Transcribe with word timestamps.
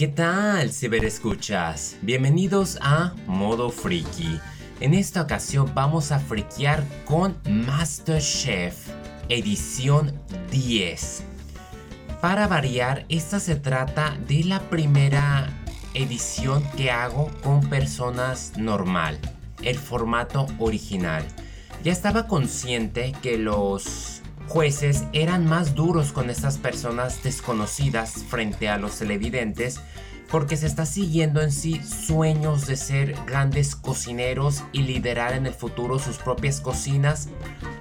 ¿Qué 0.00 0.08
tal, 0.08 0.72
ciberescuchas? 0.72 1.98
Bienvenidos 2.00 2.78
a 2.80 3.12
Modo 3.26 3.68
Freaky. 3.68 4.40
En 4.80 4.94
esta 4.94 5.20
ocasión 5.20 5.72
vamos 5.74 6.10
a 6.10 6.18
friquear 6.18 6.82
con 7.04 7.36
MasterChef, 7.44 8.88
edición 9.28 10.18
10. 10.50 11.22
Para 12.22 12.46
variar, 12.46 13.04
esta 13.10 13.40
se 13.40 13.56
trata 13.56 14.16
de 14.26 14.44
la 14.44 14.60
primera 14.70 15.50
edición 15.92 16.64
que 16.78 16.90
hago 16.90 17.30
con 17.42 17.68
personas 17.68 18.54
normal, 18.56 19.18
el 19.62 19.76
formato 19.76 20.46
original. 20.58 21.26
Ya 21.84 21.92
estaba 21.92 22.26
consciente 22.26 23.12
que 23.20 23.36
los 23.36 24.19
jueces 24.50 25.04
eran 25.12 25.46
más 25.46 25.76
duros 25.76 26.10
con 26.10 26.28
estas 26.28 26.58
personas 26.58 27.22
desconocidas 27.22 28.24
frente 28.28 28.68
a 28.68 28.78
los 28.78 28.98
televidentes 28.98 29.80
porque 30.28 30.56
se 30.56 30.66
está 30.66 30.86
siguiendo 30.86 31.40
en 31.40 31.52
sí 31.52 31.80
sueños 31.84 32.66
de 32.66 32.76
ser 32.76 33.14
grandes 33.26 33.76
cocineros 33.76 34.64
y 34.72 34.82
liderar 34.82 35.34
en 35.34 35.46
el 35.46 35.54
futuro 35.54 36.00
sus 36.00 36.16
propias 36.16 36.60
cocinas 36.60 37.28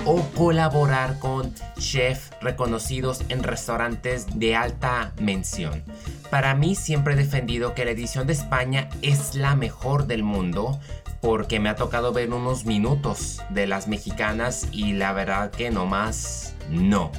o 0.05 0.21
colaborar 0.35 1.17
con 1.17 1.55
chefs 1.79 2.29
reconocidos 2.39 3.23
en 3.29 3.41
restaurantes 3.41 4.27
de 4.35 4.55
alta 4.55 5.13
mención. 5.19 5.83
Para 6.29 6.53
mí 6.53 6.75
siempre 6.75 7.15
he 7.15 7.17
defendido 7.17 7.73
que 7.73 7.85
la 7.85 7.91
edición 7.91 8.27
de 8.27 8.33
España 8.33 8.89
es 9.01 9.33
la 9.33 9.55
mejor 9.55 10.05
del 10.05 10.21
mundo 10.21 10.79
porque 11.21 11.59
me 11.59 11.69
ha 11.69 11.75
tocado 11.75 12.13
ver 12.13 12.31
unos 12.33 12.65
minutos 12.65 13.41
de 13.49 13.67
las 13.67 13.87
mexicanas 13.87 14.67
y 14.71 14.93
la 14.93 15.13
verdad 15.13 15.51
que 15.51 15.71
no 15.71 15.85
más 15.85 16.55
no. 16.69 17.11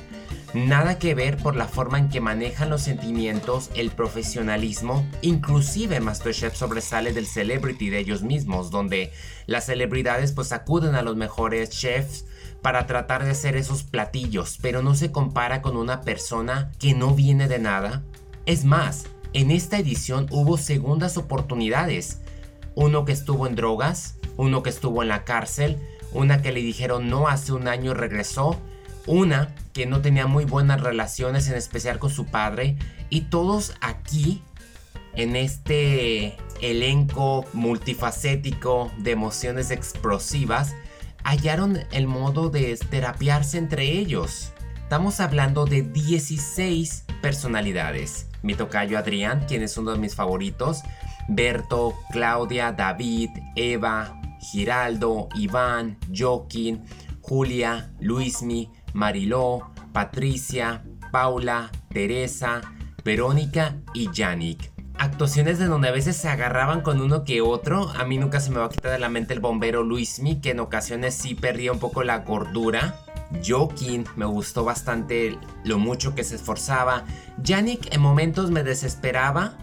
Nada 0.52 0.98
que 0.98 1.14
ver 1.14 1.36
por 1.36 1.54
la 1.54 1.68
forma 1.68 1.98
en 1.98 2.08
que 2.08 2.20
manejan 2.20 2.70
los 2.70 2.82
sentimientos, 2.82 3.70
el 3.76 3.90
profesionalismo, 3.90 5.06
inclusive 5.22 6.00
Masterchef 6.00 6.56
sobresale 6.56 7.12
del 7.12 7.26
celebrity 7.26 7.88
de 7.88 8.00
ellos 8.00 8.22
mismos, 8.22 8.72
donde 8.72 9.12
las 9.46 9.66
celebridades 9.66 10.32
pues 10.32 10.50
acuden 10.50 10.96
a 10.96 11.02
los 11.02 11.14
mejores 11.14 11.70
chefs 11.70 12.24
para 12.62 12.86
tratar 12.86 13.24
de 13.24 13.30
hacer 13.30 13.56
esos 13.56 13.84
platillos, 13.84 14.58
pero 14.60 14.82
no 14.82 14.96
se 14.96 15.12
compara 15.12 15.62
con 15.62 15.76
una 15.76 16.00
persona 16.00 16.72
que 16.80 16.94
no 16.94 17.14
viene 17.14 17.46
de 17.46 17.60
nada. 17.60 18.02
Es 18.44 18.64
más, 18.64 19.04
en 19.32 19.52
esta 19.52 19.78
edición 19.78 20.26
hubo 20.30 20.58
segundas 20.58 21.16
oportunidades. 21.16 22.20
Uno 22.74 23.04
que 23.04 23.12
estuvo 23.12 23.46
en 23.46 23.56
drogas, 23.56 24.16
uno 24.36 24.62
que 24.62 24.70
estuvo 24.70 25.02
en 25.02 25.08
la 25.08 25.24
cárcel, 25.24 25.78
una 26.12 26.42
que 26.42 26.52
le 26.52 26.60
dijeron 26.60 27.08
no 27.08 27.28
hace 27.28 27.52
un 27.52 27.68
año 27.68 27.94
regresó 27.94 28.60
una 29.06 29.54
que 29.72 29.86
no 29.86 30.00
tenía 30.00 30.26
muy 30.26 30.44
buenas 30.44 30.80
relaciones, 30.80 31.48
en 31.48 31.54
especial 31.54 31.98
con 31.98 32.10
su 32.10 32.26
padre, 32.26 32.76
y 33.08 33.22
todos 33.22 33.74
aquí, 33.80 34.42
en 35.14 35.36
este 35.36 36.36
elenco 36.60 37.44
multifacético 37.52 38.90
de 38.98 39.12
emociones 39.12 39.70
explosivas, 39.70 40.74
hallaron 41.24 41.80
el 41.92 42.06
modo 42.06 42.50
de 42.50 42.76
terapiarse 42.76 43.58
entre 43.58 43.84
ellos. 43.98 44.52
Estamos 44.82 45.20
hablando 45.20 45.64
de 45.64 45.82
16 45.82 47.04
personalidades. 47.22 48.26
Mi 48.42 48.54
tocayo 48.54 48.98
Adrián, 48.98 49.44
quien 49.46 49.62
es 49.62 49.76
uno 49.76 49.92
de 49.92 49.98
mis 49.98 50.14
favoritos, 50.14 50.82
Berto, 51.32 51.94
Claudia, 52.10 52.72
David, 52.72 53.30
Eva, 53.54 54.20
Giraldo, 54.40 55.28
Iván, 55.36 55.96
Joaquín, 56.12 56.82
Julia, 57.20 57.92
Luismi, 58.00 58.68
Mariló, 58.94 59.70
Patricia, 59.92 60.82
Paula, 61.12 61.70
Teresa, 61.88 62.60
Verónica 63.04 63.76
y 63.94 64.10
Yannick. 64.12 64.72
Actuaciones 64.98 65.60
de 65.60 65.66
donde 65.66 65.88
a 65.88 65.92
veces 65.92 66.16
se 66.16 66.28
agarraban 66.28 66.80
con 66.80 67.00
uno 67.00 67.24
que 67.24 67.40
otro. 67.40 67.88
A 67.90 68.04
mí 68.04 68.18
nunca 68.18 68.40
se 68.40 68.50
me 68.50 68.58
va 68.58 68.66
a 68.66 68.68
quitar 68.68 68.90
de 68.90 68.98
la 68.98 69.08
mente 69.08 69.32
el 69.32 69.40
bombero 69.40 69.84
Luismi, 69.84 70.40
que 70.40 70.50
en 70.50 70.60
ocasiones 70.60 71.14
sí 71.14 71.36
perdía 71.36 71.72
un 71.72 71.78
poco 71.78 72.02
la 72.02 72.18
gordura. 72.18 72.96
Joaquín 73.46 74.04
me 74.16 74.26
gustó 74.26 74.64
bastante 74.64 75.38
lo 75.64 75.78
mucho 75.78 76.16
que 76.16 76.24
se 76.24 76.34
esforzaba. 76.34 77.04
Yannick 77.40 77.94
en 77.94 78.00
momentos 78.00 78.50
me 78.50 78.64
desesperaba. 78.64 79.56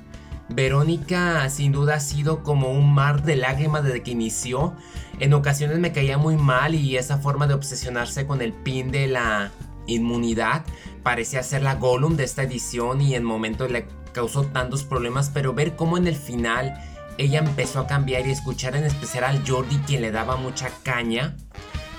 Verónica 0.50 1.50
sin 1.50 1.72
duda 1.72 1.96
ha 1.96 2.00
sido 2.00 2.44
como 2.44 2.72
un 2.72 2.94
mar 2.94 3.24
de 3.24 3.36
lágrimas 3.36 3.84
desde 3.84 4.04
que 4.04 4.12
inició. 4.12 4.74
En 5.20 5.34
ocasiones 5.34 5.80
me 5.80 5.92
caía 5.92 6.18
muy 6.18 6.38
mal 6.38 6.76
y 6.76 6.98
esa 6.98 7.18
forma 7.18 7.48
de 7.48 7.54
obsesionarse 7.54 8.26
con 8.26 8.42
el 8.42 8.54
pin 8.54 8.92
de 8.92 9.08
la 9.08 9.52
inmunidad 9.88 10.64
parecía 11.04 11.44
ser 11.44 11.64
la 11.64 11.76
Gollum 11.76 12.18
de 12.18 12.26
esta 12.26 12.44
edición 12.44 13.02
y 13.02 13.16
en 13.16 13.24
momentos 13.24 13.72
le 13.72 13.88
causó 14.12 14.44
tantos 14.44 14.84
problemas, 14.84 15.30
pero 15.34 15.54
ver 15.54 15.76
cómo 15.76 15.98
en 15.98 16.08
el 16.08 16.16
final 16.16 16.78
ella 17.18 17.40
empezó 17.40 17.80
a 17.80 17.88
cambiar 17.88 18.28
y 18.28 18.32
escuchar 18.32 18.76
en 18.76 18.84
especial 18.84 19.24
al 19.24 19.48
Jordi 19.48 19.78
quien 19.80 20.02
le 20.02 20.12
daba 20.12 20.36
mucha 20.36 20.70
caña 20.84 21.36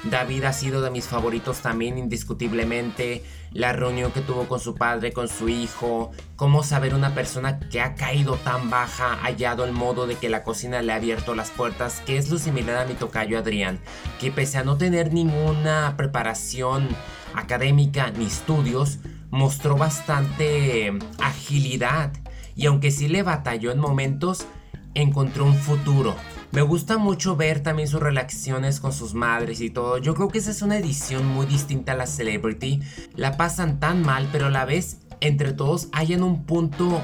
David 0.05 0.45
ha 0.45 0.53
sido 0.53 0.81
de 0.81 0.91
mis 0.91 1.07
favoritos 1.07 1.59
también 1.59 1.99
indiscutiblemente. 1.99 3.25
La 3.53 3.73
reunión 3.73 4.13
que 4.13 4.21
tuvo 4.21 4.47
con 4.47 4.61
su 4.61 4.75
padre, 4.75 5.13
con 5.13 5.29
su 5.29 5.49
hijo. 5.49 6.13
Cómo 6.37 6.63
saber 6.63 6.95
una 6.95 7.15
persona 7.15 7.59
que 7.59 7.81
ha 7.81 7.95
caído 7.95 8.37
tan 8.37 8.71
baja, 8.71 9.17
hallado 9.23 9.65
el 9.65 9.73
modo 9.73 10.07
de 10.07 10.15
que 10.15 10.29
la 10.29 10.45
cocina 10.45 10.83
le 10.83 10.93
ha 10.93 10.97
abierto 10.97 11.35
las 11.35 11.51
puertas, 11.51 12.01
que 12.07 12.17
es 12.17 12.31
lo 12.31 12.39
similar 12.39 12.77
a 12.77 12.85
mi 12.85 12.95
tocayo 12.95 13.39
Adrián, 13.39 13.81
que 14.21 14.31
pese 14.31 14.59
a 14.59 14.65
no 14.65 14.77
tener 14.77 15.13
ninguna 15.13 15.95
preparación 15.97 16.89
académica 17.35 18.11
ni 18.11 18.27
estudios, 18.27 18.99
mostró 19.31 19.77
bastante 19.77 20.93
agilidad. 21.19 22.13
Y 22.55 22.67
aunque 22.67 22.91
sí 22.91 23.09
le 23.09 23.23
batalló 23.23 23.73
en 23.73 23.79
momentos, 23.79 24.47
encontró 24.95 25.45
un 25.45 25.55
futuro 25.55 26.15
me 26.51 26.63
gusta 26.63 26.97
mucho 26.97 27.37
ver 27.37 27.63
también 27.63 27.89
sus 27.89 28.01
relaciones 28.01 28.81
con 28.81 28.93
sus 28.93 29.15
madres 29.15 29.61
y 29.61 29.71
todo. 29.71 29.99
Yo 29.99 30.15
creo 30.15 30.29
que 30.29 30.39
esa 30.39 30.51
es 30.51 30.63
una 30.63 30.79
edición 30.79 31.27
muy 31.27 31.47
distinta 31.47 31.93
a 31.93 31.97
la 31.97 32.07
Celebrity. 32.07 32.81
La 33.15 33.37
pasan 33.37 33.81
tan 33.81 34.03
mal, 34.03 34.29
pero 34.33 34.47
a 34.47 34.51
la 34.51 34.65
vez 34.65 34.99
entre 35.21 35.53
todos 35.53 35.89
hayan 35.93 36.23
un 36.23 36.45
punto 36.45 37.03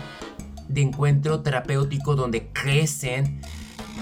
de 0.69 0.81
encuentro 0.81 1.41
terapéutico 1.41 2.17
donde 2.17 2.49
crecen. 2.49 3.41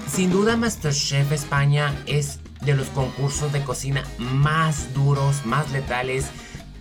Sin 0.07 0.31
duda 0.31 0.55
MasterChef 0.55 1.31
España 1.31 1.93
es 2.05 2.39
de 2.61 2.75
los 2.75 2.87
concursos 2.87 3.51
de 3.51 3.63
cocina 3.63 4.03
más 4.17 4.93
duros, 4.93 5.45
más 5.45 5.71
letales 5.71 6.27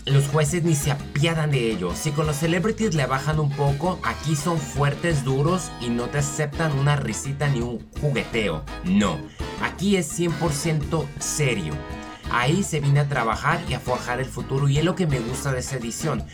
los 0.06 0.26
jueces 0.28 0.64
ni 0.64 0.74
se 0.74 0.90
apiadan 0.90 1.50
de 1.50 1.70
ellos. 1.70 1.96
Si 1.96 2.10
con 2.10 2.26
los 2.26 2.36
celebrities 2.36 2.94
le 2.94 3.06
bajan 3.06 3.38
un 3.38 3.50
poco, 3.50 4.00
aquí 4.02 4.36
son 4.36 4.58
fuertes, 4.58 5.24
duros 5.24 5.70
y 5.80 5.90
no 5.90 6.08
te 6.08 6.18
aceptan 6.18 6.78
una 6.78 6.96
risita 6.96 7.48
ni 7.48 7.60
un 7.60 7.86
jugueteo. 8.00 8.64
No, 8.84 9.18
aquí 9.62 9.96
es 9.96 10.18
100% 10.18 11.06
serio. 11.18 11.74
Ahí 12.30 12.62
se 12.62 12.80
viene 12.80 13.00
a 13.00 13.08
trabajar 13.08 13.60
y 13.68 13.74
a 13.74 13.80
forjar 13.80 14.18
el 14.18 14.26
futuro 14.26 14.68
y 14.68 14.78
es 14.78 14.84
lo 14.84 14.94
que 14.94 15.06
me 15.06 15.20
gusta 15.20 15.52
de 15.52 15.60
esa 15.60 15.76
edición. 15.76 16.24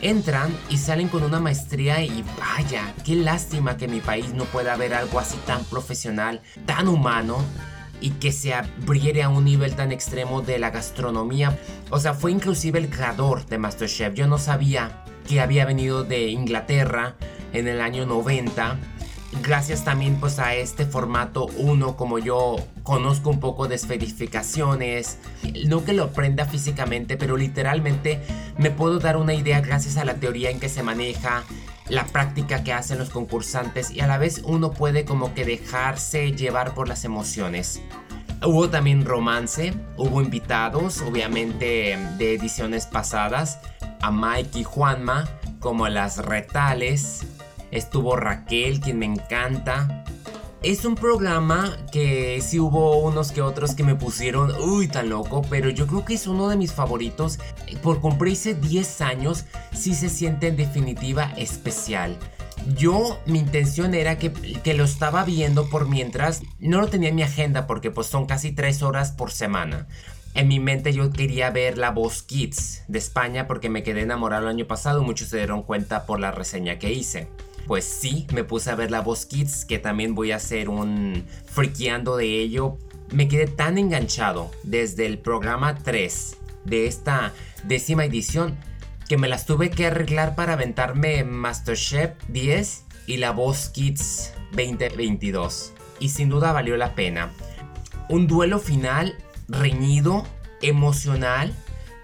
Entran 0.00 0.54
y 0.68 0.78
salen 0.78 1.08
con 1.08 1.22
una 1.22 1.40
maestría 1.40 2.02
y 2.02 2.24
vaya, 2.38 2.92
qué 3.04 3.14
lástima 3.14 3.76
que 3.76 3.86
en 3.86 3.92
mi 3.92 4.00
país 4.00 4.34
no 4.34 4.44
pueda 4.44 4.74
haber 4.74 4.92
algo 4.92 5.18
así 5.18 5.38
tan 5.46 5.64
profesional, 5.64 6.42
tan 6.66 6.88
humano 6.88 7.38
y 8.00 8.10
que 8.10 8.32
se 8.32 8.54
abriere 8.54 9.22
a 9.22 9.28
un 9.28 9.44
nivel 9.44 9.74
tan 9.74 9.92
extremo 9.92 10.42
de 10.42 10.58
la 10.58 10.70
gastronomía. 10.70 11.58
O 11.90 11.98
sea, 11.98 12.14
fue 12.14 12.32
inclusive 12.32 12.78
el 12.78 12.90
creador 12.90 13.46
de 13.46 13.58
MasterChef. 13.58 14.14
Yo 14.14 14.26
no 14.26 14.38
sabía 14.38 15.04
que 15.26 15.40
había 15.40 15.64
venido 15.64 16.04
de 16.04 16.28
Inglaterra 16.28 17.16
en 17.52 17.68
el 17.68 17.80
año 17.80 18.06
90. 18.06 18.78
Gracias 19.42 19.84
también 19.84 20.20
pues 20.20 20.38
a 20.38 20.54
este 20.54 20.86
formato 20.86 21.46
1 21.56 21.96
como 21.96 22.18
yo 22.18 22.56
conozco 22.84 23.30
un 23.30 23.40
poco 23.40 23.66
de 23.66 23.74
esferificaciones, 23.74 25.18
no 25.66 25.84
que 25.84 25.92
lo 25.92 26.04
aprenda 26.04 26.44
físicamente, 26.44 27.16
pero 27.16 27.36
literalmente 27.36 28.20
me 28.58 28.70
puedo 28.70 29.00
dar 29.00 29.16
una 29.16 29.34
idea 29.34 29.60
gracias 29.60 29.96
a 29.96 30.04
la 30.04 30.14
teoría 30.14 30.50
en 30.50 30.60
que 30.60 30.68
se 30.68 30.84
maneja, 30.84 31.42
la 31.88 32.06
práctica 32.06 32.64
que 32.64 32.72
hacen 32.72 32.98
los 32.98 33.10
concursantes 33.10 33.90
y 33.90 34.00
a 34.00 34.06
la 34.06 34.18
vez 34.18 34.42
uno 34.44 34.70
puede 34.70 35.04
como 35.04 35.34
que 35.34 35.44
dejarse 35.44 36.32
llevar 36.32 36.74
por 36.74 36.88
las 36.88 37.04
emociones. 37.04 37.80
Hubo 38.42 38.68
también 38.68 39.04
romance, 39.04 39.74
hubo 39.96 40.20
invitados, 40.20 41.00
obviamente 41.00 41.98
de 42.18 42.34
ediciones 42.34 42.86
pasadas, 42.86 43.58
a 44.02 44.10
Mike 44.10 44.58
y 44.58 44.64
Juanma, 44.64 45.28
como 45.60 45.88
las 45.88 46.18
retales. 46.18 47.26
Estuvo 47.70 48.16
Raquel, 48.16 48.80
quien 48.80 48.98
me 48.98 49.06
encanta. 49.06 50.03
Es 50.64 50.86
un 50.86 50.94
programa 50.94 51.76
que 51.92 52.40
sí 52.40 52.58
hubo 52.58 52.96
unos 52.96 53.32
que 53.32 53.42
otros 53.42 53.74
que 53.74 53.84
me 53.84 53.96
pusieron, 53.96 54.50
uy, 54.62 54.88
tan 54.88 55.10
loco, 55.10 55.42
pero 55.50 55.68
yo 55.68 55.86
creo 55.86 56.06
que 56.06 56.14
es 56.14 56.26
uno 56.26 56.48
de 56.48 56.56
mis 56.56 56.72
favoritos. 56.72 57.38
Por 57.82 58.00
cumplirse 58.00 58.54
10 58.54 59.02
años, 59.02 59.44
sí 59.74 59.94
se 59.94 60.08
siente 60.08 60.48
en 60.48 60.56
definitiva 60.56 61.34
especial. 61.36 62.16
Yo, 62.78 63.20
mi 63.26 63.40
intención 63.40 63.92
era 63.92 64.18
que, 64.18 64.32
que, 64.32 64.72
lo 64.72 64.84
estaba 64.84 65.22
viendo 65.22 65.68
por 65.68 65.86
mientras, 65.86 66.40
no 66.60 66.80
lo 66.80 66.88
tenía 66.88 67.10
en 67.10 67.16
mi 67.16 67.22
agenda 67.22 67.66
porque 67.66 67.90
pues 67.90 68.06
son 68.06 68.24
casi 68.24 68.50
3 68.50 68.82
horas 68.84 69.12
por 69.12 69.32
semana. 69.32 69.86
En 70.32 70.48
mi 70.48 70.60
mente 70.60 70.94
yo 70.94 71.10
quería 71.10 71.50
ver 71.50 71.76
La 71.76 71.90
Voz 71.90 72.22
Kids 72.22 72.84
de 72.88 72.98
España 72.98 73.46
porque 73.46 73.68
me 73.68 73.82
quedé 73.82 74.00
enamorado 74.00 74.44
el 74.44 74.54
año 74.54 74.66
pasado, 74.66 75.02
muchos 75.02 75.28
se 75.28 75.36
dieron 75.36 75.62
cuenta 75.62 76.06
por 76.06 76.20
la 76.20 76.30
reseña 76.30 76.78
que 76.78 76.90
hice. 76.90 77.28
Pues 77.66 77.84
sí, 77.84 78.26
me 78.32 78.44
puse 78.44 78.70
a 78.70 78.74
ver 78.74 78.90
la 78.90 79.00
Voz 79.00 79.26
Kids, 79.26 79.64
que 79.64 79.78
también 79.78 80.14
voy 80.14 80.32
a 80.32 80.36
hacer 80.36 80.68
un 80.68 81.24
friqueando 81.46 82.16
de 82.16 82.40
ello. 82.40 82.78
Me 83.12 83.28
quedé 83.28 83.46
tan 83.46 83.78
enganchado 83.78 84.50
desde 84.62 85.06
el 85.06 85.18
programa 85.18 85.78
3 85.78 86.36
de 86.64 86.86
esta 86.86 87.32
décima 87.64 88.04
edición 88.04 88.56
que 89.08 89.18
me 89.18 89.28
las 89.28 89.46
tuve 89.46 89.70
que 89.70 89.86
arreglar 89.86 90.34
para 90.34 90.54
aventarme 90.54 91.24
MasterChef 91.24 92.12
10 92.28 92.84
y 93.06 93.18
la 93.18 93.32
Voz 93.32 93.68
Kids 93.68 94.32
2022. 94.52 95.72
Y 96.00 96.08
sin 96.08 96.28
duda 96.28 96.52
valió 96.52 96.76
la 96.76 96.94
pena. 96.94 97.30
Un 98.08 98.26
duelo 98.26 98.58
final 98.58 99.16
reñido, 99.48 100.26
emocional, 100.62 101.54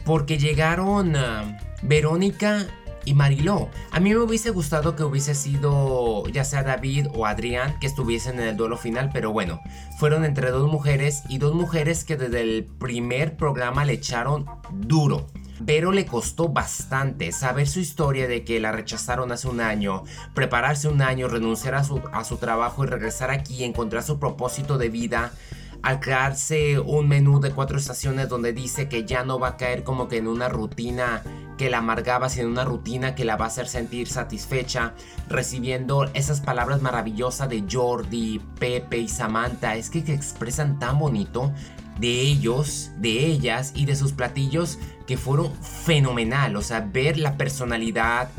porque 0.04 0.38
llegaron 0.38 1.16
ah, 1.16 1.58
Verónica 1.82 2.66
y 3.04 3.14
Mariló. 3.14 3.68
A 3.90 4.00
mí 4.00 4.10
me 4.10 4.18
hubiese 4.18 4.50
gustado 4.50 4.96
que 4.96 5.02
hubiese 5.02 5.34
sido 5.34 6.26
ya 6.28 6.44
sea 6.44 6.62
David 6.62 7.08
o 7.14 7.26
Adrián 7.26 7.78
que 7.80 7.86
estuviesen 7.86 8.40
en 8.40 8.48
el 8.48 8.56
duelo 8.56 8.76
final, 8.76 9.10
pero 9.12 9.32
bueno, 9.32 9.60
fueron 9.98 10.24
entre 10.24 10.50
dos 10.50 10.70
mujeres 10.70 11.22
y 11.28 11.38
dos 11.38 11.54
mujeres 11.54 12.04
que 12.04 12.16
desde 12.16 12.40
el 12.40 12.64
primer 12.64 13.36
programa 13.36 13.84
le 13.84 13.94
echaron 13.94 14.46
duro. 14.72 15.26
Pero 15.66 15.92
le 15.92 16.06
costó 16.06 16.48
bastante 16.48 17.32
saber 17.32 17.68
su 17.68 17.80
historia 17.80 18.26
de 18.26 18.44
que 18.44 18.60
la 18.60 18.72
rechazaron 18.72 19.30
hace 19.30 19.46
un 19.46 19.60
año, 19.60 20.04
prepararse 20.34 20.88
un 20.88 21.02
año, 21.02 21.28
renunciar 21.28 21.74
a 21.74 21.84
su, 21.84 22.00
a 22.12 22.24
su 22.24 22.38
trabajo 22.38 22.82
y 22.82 22.86
regresar 22.86 23.30
aquí 23.30 23.62
encontrar 23.64 24.02
su 24.02 24.18
propósito 24.18 24.78
de 24.78 24.88
vida 24.88 25.32
al 25.82 26.00
crearse 26.00 26.78
un 26.78 27.08
menú 27.08 27.40
de 27.40 27.52
cuatro 27.52 27.78
estaciones 27.78 28.28
donde 28.28 28.52
dice 28.52 28.88
que 28.88 29.04
ya 29.04 29.24
no 29.24 29.38
va 29.38 29.48
a 29.48 29.56
caer 29.56 29.84
como 29.84 30.08
que 30.08 30.18
en 30.18 30.28
una 30.28 30.48
rutina 30.48 31.22
que 31.56 31.68
la 31.68 31.78
amargaba, 31.78 32.30
sino 32.30 32.48
una 32.48 32.64
rutina 32.64 33.14
que 33.14 33.26
la 33.26 33.36
va 33.36 33.44
a 33.44 33.48
hacer 33.48 33.68
sentir 33.68 34.08
satisfecha, 34.08 34.94
recibiendo 35.28 36.04
esas 36.14 36.40
palabras 36.40 36.80
maravillosas 36.80 37.50
de 37.50 37.64
Jordi, 37.70 38.40
Pepe 38.58 38.96
y 38.96 39.08
Samantha, 39.08 39.76
es 39.76 39.90
que, 39.90 39.98
expresan 39.98 40.78
tan 40.78 40.98
bonito 40.98 41.52
de 41.98 42.22
ellos, 42.22 42.92
de 42.96 43.26
ellas 43.26 43.72
y 43.74 43.84
de 43.84 43.94
sus 43.94 44.12
platillos 44.12 44.78
que 45.06 45.18
fueron 45.18 45.52
fenomenal, 45.62 46.56
o 46.56 46.62
sea, 46.62 46.80
ver 46.80 47.18
la 47.18 47.36
personalidad, 47.36 48.30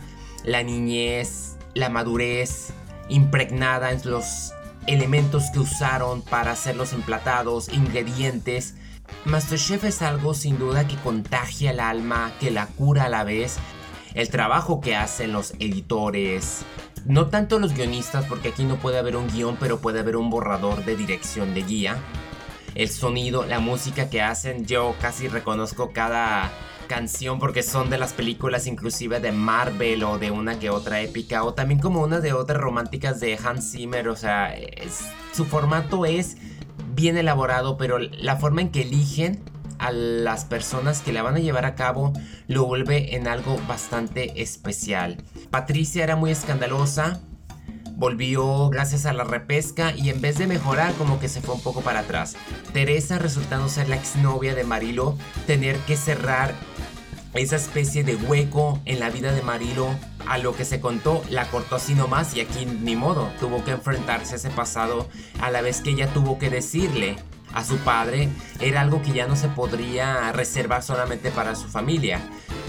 la 0.43 0.63
niñez, 0.63 1.57
la 1.75 1.89
madurez 1.89 2.73
impregnada 3.07 3.91
en 3.91 4.01
los 4.09 4.51
elementos 4.87 5.49
que 5.51 5.59
usaron 5.59 6.21
para 6.21 6.51
hacer 6.51 6.75
los 6.75 6.93
emplatados, 6.93 7.69
ingredientes. 7.69 8.75
Masterchef 9.25 9.83
es 9.83 10.01
algo 10.01 10.33
sin 10.33 10.57
duda 10.57 10.87
que 10.87 10.95
contagia 10.97 11.71
el 11.71 11.79
alma, 11.79 12.31
que 12.39 12.51
la 12.51 12.67
cura 12.67 13.05
a 13.05 13.09
la 13.09 13.23
vez. 13.23 13.57
El 14.13 14.29
trabajo 14.29 14.81
que 14.81 14.95
hacen 14.95 15.31
los 15.31 15.51
editores, 15.59 16.65
no 17.05 17.27
tanto 17.27 17.59
los 17.59 17.73
guionistas, 17.73 18.25
porque 18.25 18.49
aquí 18.49 18.63
no 18.63 18.75
puede 18.77 18.99
haber 18.99 19.15
un 19.15 19.27
guion, 19.29 19.57
pero 19.59 19.79
puede 19.79 19.99
haber 19.99 20.17
un 20.17 20.29
borrador 20.29 20.83
de 20.83 20.95
dirección 20.95 21.53
de 21.53 21.63
guía. 21.63 21.97
El 22.75 22.89
sonido, 22.89 23.45
la 23.45 23.59
música 23.59 24.09
que 24.09 24.21
hacen, 24.21 24.65
yo 24.65 24.95
casi 25.01 25.27
reconozco 25.27 25.91
cada 25.91 26.51
canción 26.91 27.39
porque 27.39 27.63
son 27.63 27.89
de 27.89 27.97
las 27.97 28.11
películas 28.11 28.67
inclusive 28.67 29.21
de 29.21 29.31
Marvel 29.31 30.03
o 30.03 30.19
de 30.19 30.29
una 30.29 30.59
que 30.59 30.69
otra 30.69 30.99
épica 30.99 31.45
o 31.45 31.53
también 31.53 31.79
como 31.79 32.01
una 32.01 32.19
de 32.19 32.33
otras 32.33 32.59
románticas 32.59 33.21
de 33.21 33.39
Hans 33.41 33.71
Zimmer, 33.71 34.09
o 34.09 34.17
sea, 34.17 34.53
su 35.31 35.45
formato 35.45 36.05
es 36.05 36.35
bien 36.93 37.15
elaborado, 37.15 37.77
pero 37.77 37.97
la 37.97 38.35
forma 38.35 38.59
en 38.59 38.71
que 38.71 38.81
eligen 38.81 39.41
a 39.79 39.93
las 39.93 40.43
personas 40.43 40.99
que 41.01 41.13
la 41.13 41.23
van 41.23 41.35
a 41.37 41.39
llevar 41.39 41.63
a 41.63 41.75
cabo 41.75 42.11
lo 42.49 42.65
vuelve 42.65 43.15
en 43.15 43.25
algo 43.29 43.57
bastante 43.69 44.41
especial. 44.41 45.15
Patricia 45.49 46.03
era 46.03 46.17
muy 46.17 46.31
escandalosa, 46.31 47.21
volvió 48.01 48.67
gracias 48.69 49.05
a 49.05 49.13
la 49.13 49.23
repesca 49.23 49.93
y 49.95 50.09
en 50.09 50.21
vez 50.21 50.39
de 50.39 50.47
mejorar 50.47 50.91
como 50.95 51.19
que 51.19 51.29
se 51.29 51.39
fue 51.39 51.53
un 51.53 51.61
poco 51.61 51.81
para 51.81 51.99
atrás. 51.99 52.35
Teresa 52.73 53.19
resultando 53.19 53.69
ser 53.69 53.89
la 53.89 53.95
exnovia 53.95 54.55
de 54.55 54.63
Marilo, 54.63 55.19
tener 55.45 55.77
que 55.81 55.95
cerrar 55.95 56.55
esa 57.35 57.57
especie 57.57 58.03
de 58.03 58.15
hueco 58.15 58.81
en 58.85 58.99
la 58.99 59.11
vida 59.11 59.31
de 59.31 59.43
Marilo 59.43 59.87
a 60.25 60.39
lo 60.39 60.55
que 60.55 60.65
se 60.65 60.81
contó 60.81 61.23
la 61.29 61.47
cortó 61.51 61.75
así 61.75 61.93
nomás 61.93 62.35
y 62.35 62.41
aquí 62.41 62.65
ni 62.65 62.95
modo 62.95 63.31
tuvo 63.39 63.63
que 63.63 63.71
enfrentarse 63.71 64.33
a 64.33 64.37
ese 64.37 64.49
pasado 64.49 65.07
a 65.39 65.51
la 65.51 65.61
vez 65.61 65.81
que 65.81 65.91
ella 65.91 66.11
tuvo 66.11 66.39
que 66.39 66.49
decirle 66.49 67.17
a 67.53 67.63
su 67.63 67.77
padre 67.77 68.29
era 68.59 68.81
algo 68.81 69.03
que 69.03 69.11
ya 69.11 69.27
no 69.27 69.35
se 69.35 69.47
podría 69.47 70.31
reservar 70.31 70.81
solamente 70.81 71.29
para 71.29 71.55
su 71.55 71.67
familia 71.67 72.19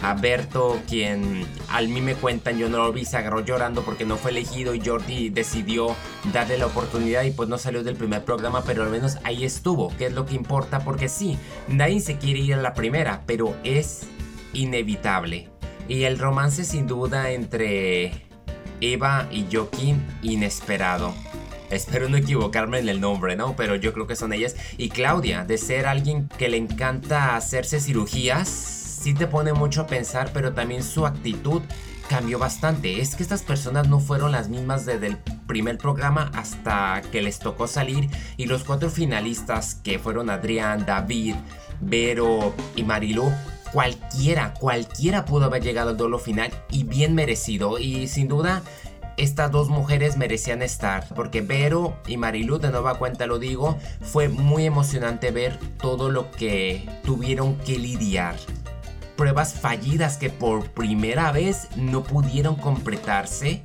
a 0.03 0.15
Berto 0.15 0.81
quien 0.89 1.47
al 1.71 1.89
mí 1.89 2.01
me 2.01 2.15
cuentan 2.15 2.59
yo 2.59 2.69
no 2.69 2.79
lo 2.79 2.93
vi 2.93 3.05
se 3.05 3.17
agarró 3.17 3.41
llorando 3.41 3.83
porque 3.83 4.05
no 4.05 4.17
fue 4.17 4.31
elegido 4.33 4.75
y 4.75 4.81
Jordi 4.81 5.31
decidió 5.31 5.95
darle 6.33 6.59
la 6.59 6.67
oportunidad 6.67 7.23
y 7.23 7.31
pues 7.31 7.49
no 7.49 7.59
salió 7.59 7.83
del 7.83 7.97
primer 7.97 8.25
programa 8.25 8.63
pero 8.65 8.83
al 8.83 8.91
menos 8.91 9.19
ahí 9.25 9.45
estuvo 9.45 9.97
que 9.97 10.07
es 10.07 10.13
lo 10.13 10.27
que 10.27 10.35
importa 10.35 10.81
porque 10.81 11.09
sí 11.09 11.39
nadie 11.69 12.01
se 12.01 12.19
quiere 12.19 12.41
ir 12.41 12.55
a 12.55 12.59
la 12.59 12.75
primera 12.75 13.23
pero 13.27 13.55
es 13.65 14.07
inevitable. 14.53 15.49
Y 15.89 16.05
el 16.05 16.19
romance 16.19 16.65
sin 16.65 16.87
duda 16.87 17.31
entre 17.31 18.13
Eva 18.81 19.29
y 19.31 19.47
Joaquín 19.51 20.03
inesperado. 20.23 21.15
Espero 21.71 22.09
no 22.09 22.19
equivocarme 22.19 22.79
en 22.79 22.89
el 22.89 23.01
nombre, 23.01 23.35
¿no? 23.35 23.57
Pero 23.57 23.77
yo 23.77 23.93
creo 23.93 24.07
que 24.07 24.17
son 24.17 24.33
ellas. 24.33 24.57
Y 24.77 24.91
Claudia, 24.91 25.45
de 25.45 25.57
ser 25.57 25.87
alguien 25.87 26.29
que 26.39 26.49
le 26.49 26.59
encanta 26.59 27.35
hacerse 27.35 27.81
cirugías, 27.81 28.82
sí 29.03 29.15
te 29.15 29.27
pone 29.27 29.53
mucho 29.53 29.83
a 29.83 29.87
pensar, 29.87 30.31
pero 30.33 30.53
también 30.53 30.85
su 30.85 31.07
actitud 31.07 31.61
cambió 32.09 32.39
bastante. 32.39 33.01
Es 33.01 33.17
que 33.17 33.23
estas 33.23 33.43
personas 33.43 33.89
no 33.89 33.99
fueron 33.99 34.33
las 34.33 34.49
mismas 34.49 34.87
desde 34.87 35.09
el 35.09 35.17
primer 35.47 35.77
programa 35.79 36.31
hasta 36.35 37.03
que 37.11 37.21
les 37.21 37.39
tocó 37.41 37.67
salir. 37.67 38.09
Y 38.37 38.47
los 38.47 38.65
cuatro 38.65 38.91
finalistas, 38.91 39.75
que 39.75 39.99
fueron 39.99 40.31
Adrián, 40.31 40.87
David, 40.87 41.35
Vero 41.81 42.55
y 42.77 42.85
Marilu, 42.85 43.33
cualquiera, 43.73 44.55
cualquiera 44.55 45.25
pudo 45.25 45.47
haber 45.47 45.63
llegado 45.63 45.91
al 45.91 45.97
duelo 45.97 46.19
final 46.19 46.53
y 46.71 46.85
bien 46.85 47.15
merecido. 47.15 47.79
Y 47.79 48.07
sin 48.07 48.29
duda, 48.29 48.63
estas 49.17 49.51
dos 49.51 49.69
mujeres 49.69 50.17
merecían 50.17 50.63
estar, 50.63 51.09
porque 51.15 51.41
Vero 51.41 51.97
y 52.07 52.19
Marilu, 52.19 52.59
de 52.59 52.71
nueva 52.71 52.99
cuenta 52.99 53.27
lo 53.27 53.39
digo, 53.39 53.79
fue 54.01 54.29
muy 54.29 54.65
emocionante 54.65 55.33
ver 55.33 55.59
todo 55.81 56.11
lo 56.11 56.31
que 56.31 56.89
tuvieron 57.05 57.57
que 57.57 57.79
lidiar. 57.79 58.37
Pruebas 59.17 59.55
fallidas 59.55 60.17
que 60.17 60.31
por 60.31 60.71
primera 60.71 61.33
vez 61.33 61.69
no 61.77 62.03
pudieron 62.03 62.57
completarse. 62.57 63.63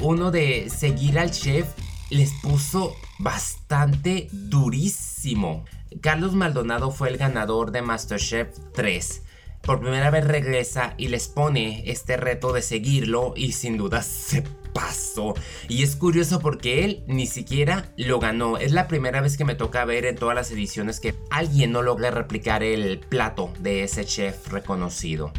Uno 0.00 0.30
de 0.30 0.68
seguir 0.70 1.18
al 1.18 1.30
chef 1.30 1.66
les 2.10 2.32
puso 2.42 2.94
bastante 3.18 4.28
durísimo. 4.32 5.64
Carlos 6.00 6.34
Maldonado 6.34 6.90
fue 6.90 7.08
el 7.08 7.16
ganador 7.16 7.70
de 7.70 7.82
MasterChef 7.82 8.48
3 8.74 9.22
por 9.62 9.78
primera 9.80 10.10
vez 10.10 10.26
regresa 10.26 10.94
y 10.98 11.08
les 11.08 11.28
pone 11.28 11.84
este 11.86 12.16
reto 12.16 12.52
de 12.52 12.62
seguirlo 12.62 13.32
y 13.36 13.52
sin 13.52 13.76
duda 13.76 14.02
se 14.02 14.42
pasó. 14.72 15.34
Y 15.68 15.82
es 15.82 15.96
curioso 15.96 16.40
porque 16.40 16.84
él 16.84 17.04
ni 17.06 17.26
siquiera 17.26 17.92
lo 17.96 18.18
ganó. 18.18 18.58
Es 18.58 18.72
la 18.72 18.88
primera 18.88 19.20
vez 19.20 19.36
que 19.36 19.44
me 19.44 19.54
toca 19.54 19.84
ver 19.84 20.06
en 20.06 20.16
todas 20.16 20.34
las 20.34 20.50
ediciones 20.50 21.00
que 21.00 21.14
alguien 21.30 21.72
no 21.72 21.82
logra 21.82 22.10
replicar 22.10 22.62
el 22.62 22.98
plato 22.98 23.52
de 23.60 23.84
ese 23.84 24.04
chef 24.04 24.48
reconocido. 24.48 25.32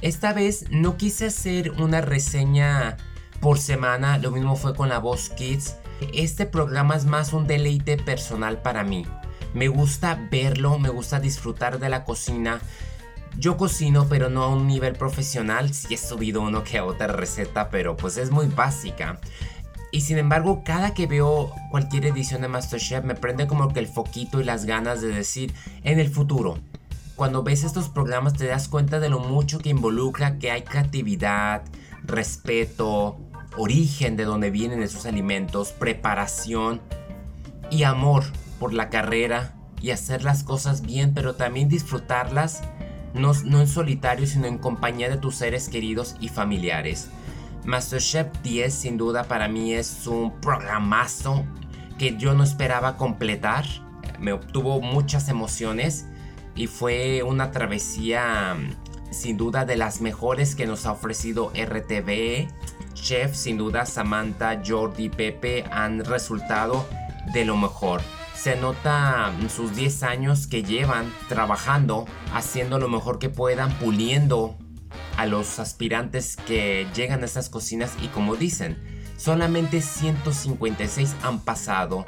Esta 0.00 0.32
vez 0.32 0.66
no 0.70 0.96
quise 0.96 1.26
hacer 1.26 1.72
una 1.72 2.00
reseña 2.00 2.96
por 3.40 3.58
semana, 3.58 4.18
lo 4.18 4.30
mismo 4.30 4.56
fue 4.56 4.74
con 4.74 4.88
la 4.88 4.98
Voz 4.98 5.30
Kids. 5.30 5.76
Este 6.12 6.46
programa 6.46 6.96
es 6.96 7.04
más 7.04 7.32
un 7.32 7.46
deleite 7.46 7.96
personal 7.96 8.62
para 8.62 8.84
mí. 8.84 9.06
Me 9.54 9.68
gusta 9.68 10.28
verlo, 10.30 10.78
me 10.78 10.88
gusta 10.88 11.18
disfrutar 11.20 11.78
de 11.78 11.88
la 11.88 12.04
cocina, 12.04 12.60
yo 13.36 13.56
cocino, 13.56 14.06
pero 14.08 14.30
no 14.30 14.42
a 14.42 14.48
un 14.48 14.66
nivel 14.66 14.94
profesional. 14.94 15.72
Si 15.74 15.94
he 15.94 15.98
subido 15.98 16.42
uno 16.42 16.64
que 16.64 16.80
otra 16.80 17.08
receta, 17.08 17.70
pero 17.70 17.96
pues 17.96 18.16
es 18.16 18.30
muy 18.30 18.46
básica. 18.46 19.20
Y 19.90 20.02
sin 20.02 20.18
embargo, 20.18 20.62
cada 20.64 20.92
que 20.92 21.06
veo 21.06 21.52
cualquier 21.70 22.06
edición 22.06 22.42
de 22.42 22.48
MasterChef 22.48 23.04
me 23.04 23.14
prende 23.14 23.46
como 23.46 23.68
que 23.72 23.80
el 23.80 23.86
foquito 23.86 24.40
y 24.40 24.44
las 24.44 24.64
ganas 24.64 25.00
de 25.00 25.08
decir 25.08 25.54
en 25.82 25.98
el 25.98 26.10
futuro. 26.10 26.58
Cuando 27.16 27.42
ves 27.42 27.64
estos 27.64 27.88
programas 27.88 28.34
te 28.34 28.46
das 28.46 28.68
cuenta 28.68 29.00
de 29.00 29.08
lo 29.08 29.18
mucho 29.18 29.58
que 29.58 29.70
involucra 29.70 30.38
que 30.38 30.50
hay 30.50 30.62
creatividad, 30.62 31.62
respeto, 32.04 33.18
origen 33.56 34.16
de 34.16 34.24
donde 34.24 34.50
vienen 34.50 34.82
esos 34.82 35.06
alimentos, 35.06 35.72
preparación 35.72 36.80
y 37.70 37.82
amor 37.82 38.24
por 38.60 38.72
la 38.72 38.88
carrera 38.88 39.54
y 39.80 39.90
hacer 39.90 40.22
las 40.22 40.44
cosas 40.44 40.82
bien, 40.82 41.12
pero 41.14 41.34
también 41.34 41.68
disfrutarlas 41.68 42.62
no, 43.18 43.32
en 43.34 43.68
solitario, 43.68 44.26
sino 44.26 44.46
en 44.46 44.58
compañía 44.58 45.08
de 45.08 45.16
tus 45.16 45.36
seres 45.36 45.68
queridos 45.68 46.16
y 46.20 46.28
familiares. 46.28 47.10
MasterChef 47.64 48.28
10 48.42 48.72
sin 48.72 48.96
duda 48.96 49.24
para 49.24 49.48
mí 49.48 49.74
es 49.74 50.06
un 50.06 50.40
programazo 50.40 51.44
que 51.98 52.16
yo 52.16 52.34
no 52.34 52.44
esperaba 52.44 52.96
completar. 52.96 53.64
Me 54.18 54.32
obtuvo 54.32 54.80
muchas 54.80 55.28
emociones 55.28 56.06
y 56.54 56.66
fue 56.66 57.22
una 57.22 57.50
travesía 57.50 58.56
sin 59.10 59.36
duda 59.36 59.64
de 59.64 59.76
las 59.76 60.00
mejores 60.00 60.54
que 60.54 60.66
nos 60.66 60.86
ha 60.86 60.92
ofrecido 60.92 61.52
RTV. 61.54 62.48
Chef, 62.94 63.34
sin 63.34 63.58
duda 63.58 63.86
Samantha, 63.86 64.62
Jordi, 64.66 65.08
Pepe 65.08 65.64
han 65.70 66.04
resultado 66.04 66.86
de 67.32 67.44
lo 67.44 67.56
mejor. 67.56 68.00
Se 68.38 68.54
nota 68.54 69.32
sus 69.48 69.74
10 69.74 70.04
años 70.04 70.46
que 70.46 70.62
llevan 70.62 71.12
trabajando, 71.28 72.06
haciendo 72.32 72.78
lo 72.78 72.88
mejor 72.88 73.18
que 73.18 73.30
puedan, 73.30 73.76
puliendo 73.80 74.56
a 75.16 75.26
los 75.26 75.58
aspirantes 75.58 76.36
que 76.36 76.86
llegan 76.94 77.22
a 77.22 77.26
estas 77.26 77.48
cocinas 77.48 77.96
y 78.00 78.06
como 78.06 78.36
dicen, 78.36 78.78
solamente 79.16 79.82
156 79.82 81.16
han 81.24 81.40
pasado. 81.40 82.06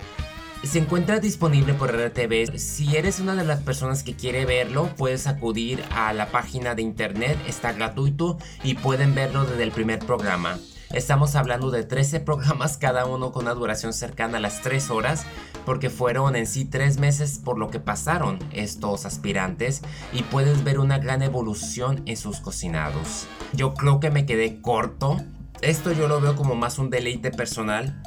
Se 0.62 0.78
encuentra 0.78 1.18
disponible 1.18 1.74
por 1.74 1.92
RTV. 1.92 2.56
Si 2.58 2.96
eres 2.96 3.18
una 3.18 3.34
de 3.34 3.44
las 3.44 3.62
personas 3.62 4.04
que 4.04 4.14
quiere 4.14 4.44
verlo, 4.44 4.88
puedes 4.96 5.26
acudir 5.26 5.82
a 5.90 6.12
la 6.12 6.28
página 6.30 6.76
de 6.76 6.82
internet, 6.82 7.38
está 7.48 7.72
gratuito 7.72 8.38
y 8.62 8.74
pueden 8.74 9.16
verlo 9.16 9.46
desde 9.46 9.64
el 9.64 9.72
primer 9.72 9.98
programa. 9.98 10.60
Estamos 10.92 11.36
hablando 11.36 11.70
de 11.70 11.84
13 11.84 12.18
programas, 12.18 12.76
cada 12.76 13.06
uno 13.06 13.30
con 13.30 13.44
una 13.44 13.54
duración 13.54 13.92
cercana 13.92 14.38
a 14.38 14.40
las 14.40 14.60
3 14.60 14.90
horas, 14.90 15.24
porque 15.64 15.88
fueron 15.88 16.34
en 16.34 16.48
sí 16.48 16.64
3 16.64 16.98
meses 16.98 17.38
por 17.38 17.58
lo 17.58 17.70
que 17.70 17.78
pasaron 17.78 18.40
estos 18.50 19.06
aspirantes 19.06 19.82
y 20.12 20.24
puedes 20.24 20.64
ver 20.64 20.80
una 20.80 20.98
gran 20.98 21.22
evolución 21.22 22.02
en 22.06 22.16
sus 22.16 22.40
cocinados. 22.40 23.28
Yo 23.52 23.74
creo 23.74 24.00
que 24.00 24.10
me 24.10 24.26
quedé 24.26 24.60
corto. 24.60 25.18
Esto 25.62 25.92
yo 25.92 26.08
lo 26.08 26.20
veo 26.20 26.34
como 26.34 26.56
más 26.56 26.80
un 26.80 26.90
deleite 26.90 27.30
personal 27.30 28.02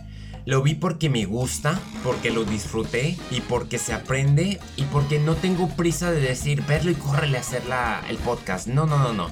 lo 0.46 0.62
vi 0.62 0.76
porque 0.76 1.10
me 1.10 1.26
gusta, 1.26 1.80
porque 2.04 2.30
lo 2.30 2.44
disfruté 2.44 3.18
y 3.32 3.42
porque 3.42 3.78
se 3.78 3.94
aprende 3.94 4.60
y 4.76 4.84
porque 4.84 5.20
no 5.20 5.36
tengo 5.36 5.70
prisa 5.70 6.12
de 6.12 6.20
decir 6.20 6.64
verlo 6.64 6.92
y 6.92 6.96
córrele 6.96 7.38
a 7.38 7.42
hacer 7.42 7.64
el 8.10 8.18
podcast. 8.18 8.68
No, 8.68 8.86
no, 8.86 8.98
no, 8.98 9.14
no. 9.14 9.30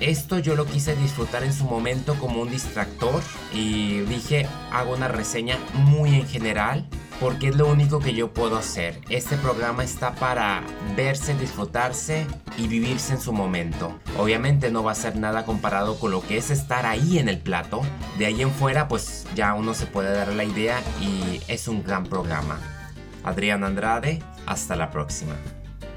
Esto 0.00 0.38
yo 0.38 0.54
lo 0.56 0.66
quise 0.66 0.96
disfrutar 0.96 1.44
en 1.44 1.52
su 1.52 1.64
momento 1.64 2.14
como 2.14 2.40
un 2.40 2.50
distractor 2.50 3.22
y 3.52 4.00
dije 4.00 4.46
hago 4.70 4.94
una 4.94 5.08
reseña 5.08 5.58
muy 5.74 6.14
en 6.14 6.26
general 6.26 6.86
porque 7.20 7.48
es 7.48 7.56
lo 7.56 7.68
único 7.68 8.00
que 8.00 8.14
yo 8.14 8.32
puedo 8.32 8.56
hacer. 8.56 9.00
Este 9.10 9.36
programa 9.36 9.84
está 9.84 10.14
para 10.14 10.62
verse, 10.96 11.34
disfrutarse 11.34 12.26
y 12.56 12.66
vivirse 12.66 13.12
en 13.12 13.20
su 13.20 13.32
momento. 13.32 13.98
Obviamente 14.18 14.70
no 14.70 14.82
va 14.82 14.92
a 14.92 14.96
ser 14.96 15.16
nada 15.16 15.44
comparado 15.44 15.98
con 15.98 16.10
lo 16.10 16.22
que 16.22 16.38
es 16.38 16.50
estar 16.50 16.86
ahí 16.86 17.18
en 17.18 17.28
el 17.28 17.38
plato. 17.38 17.82
De 18.18 18.26
ahí 18.26 18.40
en 18.40 18.50
fuera 18.50 18.88
pues 18.88 19.26
ya 19.34 19.54
uno 19.54 19.74
se 19.74 19.86
puede 19.86 20.12
dar 20.12 20.32
la 20.32 20.44
idea 20.44 20.82
y 21.00 21.40
es 21.46 21.68
un 21.68 21.84
gran 21.84 22.04
programa. 22.04 22.58
Adrián 23.22 23.64
Andrade, 23.64 24.22
hasta 24.46 24.74
la 24.74 24.90
próxima. 24.90 25.34